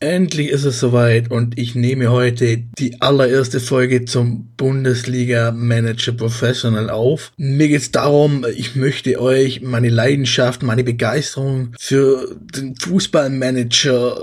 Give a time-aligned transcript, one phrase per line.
[0.00, 6.90] endlich ist es soweit und ich nehme heute die allererste Folge zum Bundesliga Manager Professional
[6.90, 7.32] auf.
[7.36, 14.16] Mir geht es darum, ich möchte euch meine Leidenschaft, meine Begeisterung für den Fußballmanager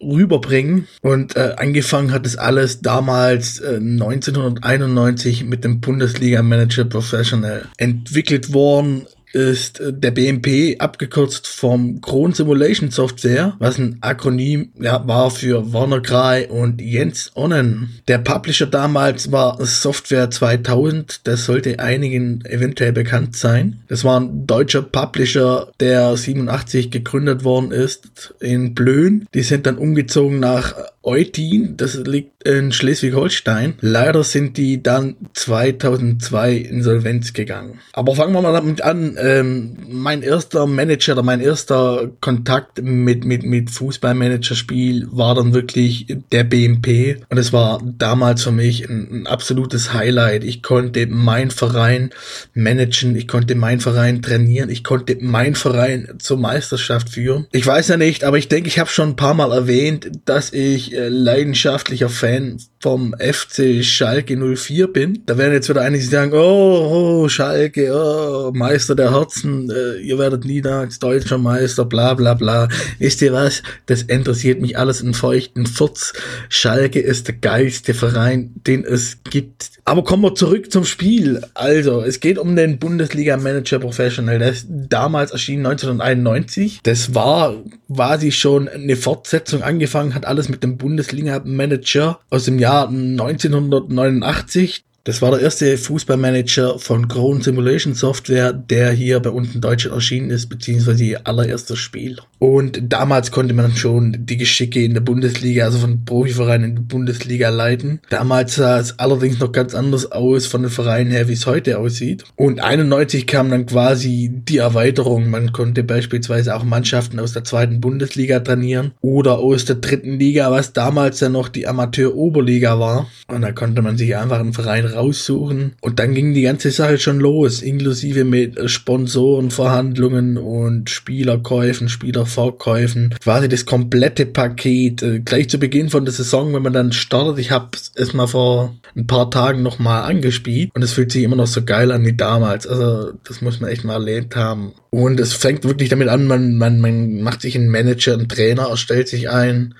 [0.00, 0.88] äh, rüberbringen.
[1.00, 7.66] Und äh, angefangen hat es alles damals äh, 1991 mit dem Bundesliga Manager Professional.
[7.78, 15.06] Entwickelt worden ist äh, der BMP abgekürzt vom Kron Simulation Software, was ein Akronym ja,
[15.06, 18.00] war für Warner Gray und Jens Onnen.
[18.08, 23.80] Der Publisher damals war Software 2000, das sollte einigen eventuell bekannt sein.
[23.88, 29.26] Das war ein deutscher Publisher, der 87 gegründet worden ist in Blöen.
[29.34, 33.74] Die sind dann umgezogen nach Eutin, das liegt in Schleswig-Holstein.
[33.80, 37.80] Leider sind die dann 2002 insolvenz gegangen.
[37.92, 39.16] Aber fangen wir mal damit an.
[39.18, 46.06] Ähm, mein erster Manager oder mein erster Kontakt mit, mit, mit Fußballmanagerspiel war dann wirklich
[46.32, 47.22] der BMP.
[47.28, 50.44] Und es war damals für mich ein, ein absolutes Highlight.
[50.44, 52.10] Ich konnte meinen Verein
[52.52, 57.46] managen, ich konnte meinen Verein trainieren, ich konnte meinen Verein zur Meisterschaft führen.
[57.52, 60.52] Ich weiß ja nicht, aber ich denke, ich habe schon ein paar Mal erwähnt, dass
[60.52, 65.22] ich leidenschaftlicher Fan vom FC Schalke 04 bin.
[65.24, 70.18] Da werden jetzt wieder einige sagen, oh, oh Schalke, oh, Meister der Herzen, äh, ihr
[70.18, 72.68] werdet nie als deutscher Meister, bla bla bla.
[72.98, 73.62] Wisst ihr was?
[73.86, 76.12] Das interessiert mich alles in feuchten Furz.
[76.50, 79.70] Schalke ist der geilste Verein, den es gibt.
[79.86, 81.42] Aber kommen wir zurück zum Spiel.
[81.54, 84.38] Also, es geht um den Bundesliga Manager Professional.
[84.38, 86.80] Der ist damals erschienen 1991.
[86.82, 87.54] Das war
[87.94, 94.84] quasi schon eine Fortsetzung angefangen, hat alles mit dem Bundesliga Manager aus dem Jahr 1989.
[95.04, 99.94] Das war der erste Fußballmanager von Crown Simulation Software, der hier bei uns in Deutschland
[99.94, 102.18] erschienen ist, beziehungsweise ihr allererster Spiel.
[102.44, 106.82] Und damals konnte man schon die Geschicke in der Bundesliga, also von Profivereinen in der
[106.82, 108.00] Bundesliga leiten.
[108.10, 111.78] Damals sah es allerdings noch ganz anders aus von den Vereinen her, wie es heute
[111.78, 112.24] aussieht.
[112.36, 115.30] Und 91 kam dann quasi die Erweiterung.
[115.30, 120.50] Man konnte beispielsweise auch Mannschaften aus der zweiten Bundesliga trainieren oder aus der dritten Liga,
[120.50, 123.06] was damals dann noch die Amateur-Oberliga war.
[123.26, 125.76] Und da konnte man sich einfach einen Verein raussuchen.
[125.80, 131.88] Und dann ging die ganze Sache schon los, inklusive mit Sponsorenverhandlungen und Spielerkäufen,
[132.34, 133.14] Spielerverkäufen.
[133.22, 135.02] Quasi das komplette Paket.
[135.02, 138.26] Äh, gleich zu Beginn von der Saison, wenn man dann startet, ich habe es mal
[138.26, 142.04] vor ein paar Tagen nochmal angespielt und es fühlt sich immer noch so geil an
[142.04, 142.66] wie damals.
[142.66, 144.72] Also das muss man echt mal erlebt haben.
[144.90, 148.68] Und es fängt wirklich damit an, man, man, man macht sich einen Manager, einen Trainer,
[148.68, 149.74] erstellt sich ein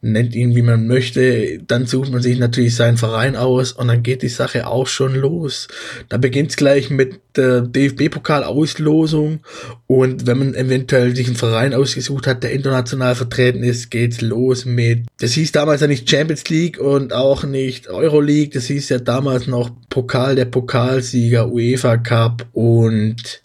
[0.00, 4.04] nennt ihn wie man möchte, dann sucht man sich natürlich seinen Verein aus und dann
[4.04, 5.66] geht die Sache auch schon los.
[6.08, 9.40] Da beginnt es gleich mit der DFB-Pokal-Auslosung
[9.86, 14.64] und wenn man eventuell sich einen Verein ausgesucht hat, der international vertreten ist, geht's los
[14.64, 18.98] mit, das hieß damals ja nicht Champions League und auch nicht Euroleague, das hieß ja
[18.98, 23.42] damals noch Pokal der Pokalsieger, UEFA Cup und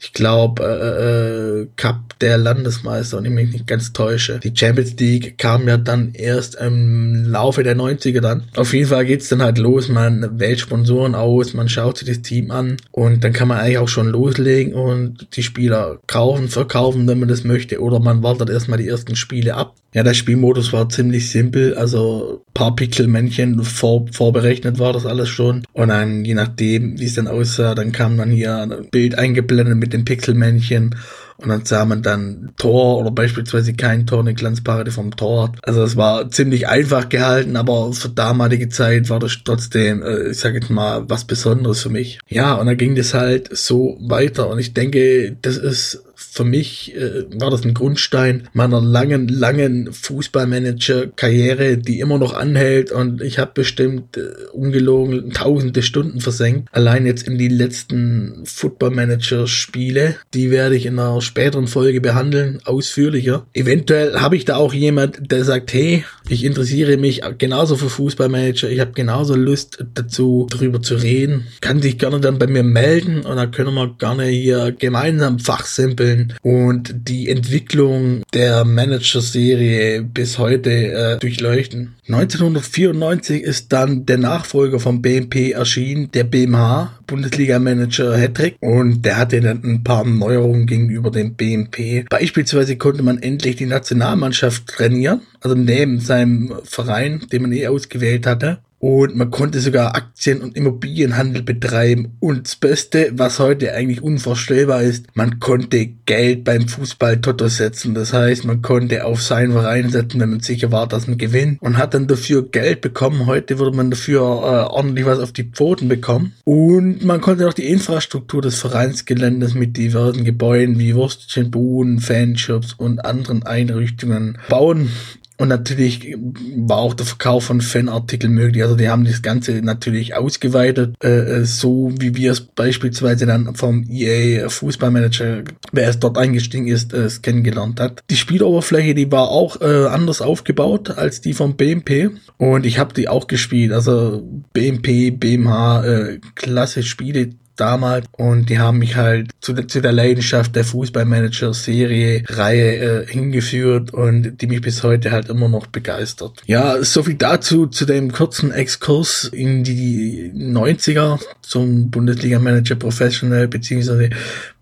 [0.00, 4.38] ich glaube äh, äh, Cup der Landesmeister, und ich mich nicht ganz täusche.
[4.38, 8.44] Die Champions League kam ja dann erst im Laufe der 90er dann.
[8.56, 12.22] Auf jeden Fall geht's dann halt los, man wählt Sponsoren aus, man schaut sich das
[12.22, 17.06] Team an und dann kann man eigentlich auch schon loslegen und die Spieler kaufen, verkaufen,
[17.06, 19.74] wenn man das möchte, oder man wartet erstmal die ersten Spiele ab.
[19.94, 25.62] Ja, der Spielmodus war ziemlich simpel, also paar Pixelmännchen vor, vorberechnet war das alles schon.
[25.72, 29.76] Und dann, je nachdem, wie es dann aussah, dann kam dann hier ein Bild eingeblendet
[29.76, 30.96] mit den Pixelmännchen
[31.38, 35.52] und dann sah man dann Tor oder beispielsweise kein Tor, eine Glanzparade vom Tor.
[35.62, 40.38] Also es war ziemlich einfach gehalten, aber für damalige Zeit war das trotzdem, äh, ich
[40.38, 42.18] sag jetzt mal, was Besonderes für mich.
[42.28, 46.96] Ja, und dann ging das halt so weiter und ich denke, das ist für mich
[46.96, 53.38] äh, war das ein Grundstein meiner langen, langen Fußballmanager-Karriere, die immer noch anhält und ich
[53.38, 56.70] habe bestimmt äh, ungelogen tausende Stunden versenkt.
[56.72, 63.46] Allein jetzt in die letzten Football-Manager-Spiele, die werde ich in einer späteren Folge behandeln, ausführlicher.
[63.52, 68.68] Eventuell habe ich da auch jemand, der sagt, hey, ich interessiere mich genauso für Fußballmanager,
[68.70, 71.46] ich habe genauso Lust dazu, darüber zu reden.
[71.60, 76.34] Kann sich gerne dann bei mir melden und dann können wir gerne hier gemeinsam fachsimpeln
[76.42, 81.96] und die Entwicklung der Manager-Serie bis heute äh, durchleuchten.
[82.08, 89.40] 1994 ist dann der Nachfolger vom BMP erschienen, der BMH, Bundesliga-Manager Hattrick, und der hatte
[89.40, 92.08] dann ein paar Neuerungen gegenüber dem BMP.
[92.08, 98.26] Beispielsweise konnte man endlich die Nationalmannschaft trainieren, also neben seinem Verein, den man eh ausgewählt
[98.26, 98.58] hatte.
[98.78, 102.12] und man konnte sogar Aktien- und Immobilienhandel betreiben.
[102.20, 107.94] Und das Beste, was heute eigentlich unvorstellbar ist, man konnte Geld beim Fußball-Toto setzen.
[107.94, 111.60] Das heißt, man konnte auf seinen Verein setzen, wenn man sicher war, dass man gewinnt
[111.62, 113.26] und hat dann dafür Geld bekommen.
[113.26, 116.34] Heute würde man dafür äh, ordentlich was auf die Pfoten bekommen.
[116.44, 123.04] Und man konnte auch die Infrastruktur des Vereinsgeländes mit diversen Gebäuden wie Würstchenbuden, Fanshops und
[123.04, 124.90] anderen Einrichtungen bauen.
[125.38, 126.16] Und natürlich
[126.56, 128.62] war auch der Verkauf von Fanartikeln möglich.
[128.62, 133.86] Also die haben das Ganze natürlich ausgeweitet, äh, so wie wir es beispielsweise dann vom
[133.90, 138.02] EA Fußballmanager, wer es dort eingestiegen ist, äh, kennengelernt hat.
[138.10, 142.10] Die Spieloberfläche, die war auch äh, anders aufgebaut als die vom BMP.
[142.38, 143.72] Und ich habe die auch gespielt.
[143.72, 144.22] Also
[144.52, 150.54] BMP, BMH, äh, klasse Spiele damals und die haben mich halt zu, zu der Leidenschaft
[150.54, 156.42] der Fußballmanager-Serie, Reihe äh, hingeführt und die mich bis heute halt immer noch begeistert.
[156.46, 164.10] Ja, so viel dazu, zu dem kurzen Exkurs in die 90er zum Bundesliga-Manager Professional beziehungsweise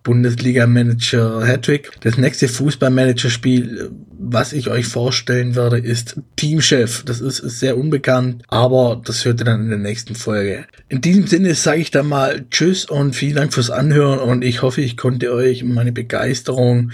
[0.04, 1.90] Bundesliga-Manager Hattrick.
[2.02, 7.04] Das nächste Fußball-Manager-Spiel, was ich euch vorstellen werde, ist Teamchef.
[7.04, 10.66] Das ist sehr unbekannt, aber das hört ihr dann in der nächsten Folge.
[10.88, 14.62] In diesem Sinne sage ich dann mal Tschüss und vielen Dank fürs Anhören und ich
[14.62, 16.92] hoffe, ich konnte euch meine Begeisterung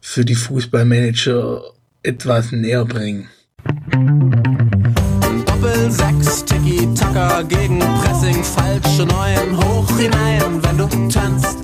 [0.00, 1.62] für die Fußballmanager
[2.04, 3.28] etwas näher bringen.
[5.46, 11.58] Doppel 6, Tiki-Taka gegen Pressing, falsche Neuen, hoch hinein, wenn du tanzt